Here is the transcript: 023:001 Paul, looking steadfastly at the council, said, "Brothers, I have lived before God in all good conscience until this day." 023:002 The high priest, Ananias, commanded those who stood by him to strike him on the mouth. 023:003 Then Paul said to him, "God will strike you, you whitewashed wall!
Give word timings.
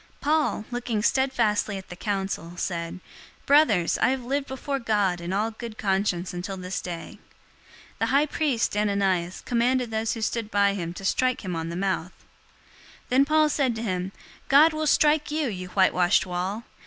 023:001 0.21 0.21
Paul, 0.21 0.65
looking 0.71 1.03
steadfastly 1.03 1.77
at 1.77 1.89
the 1.89 1.95
council, 1.95 2.53
said, 2.57 3.01
"Brothers, 3.45 3.99
I 3.99 4.09
have 4.09 4.25
lived 4.25 4.47
before 4.47 4.79
God 4.79 5.21
in 5.21 5.31
all 5.31 5.51
good 5.51 5.77
conscience 5.77 6.33
until 6.33 6.57
this 6.57 6.81
day." 6.81 7.19
023:002 7.99 7.99
The 7.99 8.05
high 8.07 8.25
priest, 8.25 8.75
Ananias, 8.75 9.41
commanded 9.45 9.91
those 9.91 10.13
who 10.15 10.23
stood 10.23 10.49
by 10.49 10.73
him 10.73 10.95
to 10.95 11.05
strike 11.05 11.45
him 11.45 11.55
on 11.55 11.69
the 11.69 11.75
mouth. 11.75 12.13
023:003 12.13 12.13
Then 13.09 13.25
Paul 13.25 13.49
said 13.49 13.75
to 13.75 13.83
him, 13.83 14.11
"God 14.47 14.73
will 14.73 14.87
strike 14.87 15.29
you, 15.29 15.47
you 15.47 15.67
whitewashed 15.67 16.25
wall! 16.25 16.63